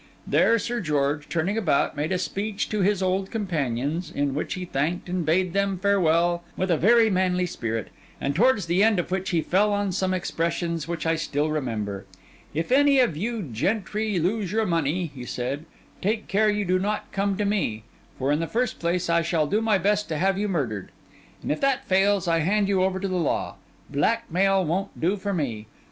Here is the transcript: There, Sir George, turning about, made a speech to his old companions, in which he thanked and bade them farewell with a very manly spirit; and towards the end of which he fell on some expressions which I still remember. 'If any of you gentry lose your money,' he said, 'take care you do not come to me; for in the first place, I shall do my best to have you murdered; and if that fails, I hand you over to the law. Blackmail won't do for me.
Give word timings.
There, 0.25 0.57
Sir 0.57 0.81
George, 0.81 1.29
turning 1.29 1.59
about, 1.59 1.95
made 1.95 2.11
a 2.11 2.17
speech 2.17 2.69
to 2.69 2.81
his 2.81 3.03
old 3.03 3.29
companions, 3.29 4.09
in 4.09 4.33
which 4.33 4.55
he 4.55 4.65
thanked 4.65 5.07
and 5.07 5.23
bade 5.23 5.53
them 5.53 5.77
farewell 5.77 6.43
with 6.57 6.71
a 6.71 6.75
very 6.77 7.11
manly 7.11 7.45
spirit; 7.45 7.89
and 8.19 8.33
towards 8.35 8.65
the 8.65 8.81
end 8.83 8.97
of 8.97 9.11
which 9.11 9.29
he 9.29 9.43
fell 9.43 9.71
on 9.71 9.91
some 9.91 10.11
expressions 10.11 10.87
which 10.87 11.05
I 11.05 11.15
still 11.15 11.51
remember. 11.51 12.07
'If 12.51 12.71
any 12.71 12.99
of 12.99 13.15
you 13.15 13.43
gentry 13.43 14.17
lose 14.17 14.51
your 14.51 14.65
money,' 14.65 15.11
he 15.13 15.23
said, 15.23 15.65
'take 16.01 16.27
care 16.27 16.49
you 16.49 16.65
do 16.65 16.79
not 16.79 17.11
come 17.11 17.37
to 17.37 17.45
me; 17.45 17.83
for 18.17 18.31
in 18.31 18.39
the 18.39 18.47
first 18.47 18.79
place, 18.79 19.07
I 19.07 19.21
shall 19.21 19.45
do 19.45 19.61
my 19.61 19.77
best 19.77 20.09
to 20.09 20.17
have 20.17 20.35
you 20.35 20.47
murdered; 20.47 20.89
and 21.43 21.51
if 21.51 21.61
that 21.61 21.85
fails, 21.85 22.27
I 22.27 22.39
hand 22.39 22.67
you 22.67 22.81
over 22.83 22.99
to 22.99 23.07
the 23.07 23.17
law. 23.17 23.57
Blackmail 23.87 24.65
won't 24.65 24.99
do 24.99 25.15
for 25.15 25.31
me. 25.31 25.67